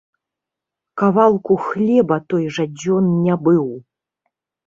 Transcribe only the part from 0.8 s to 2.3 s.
Кавалку хлеба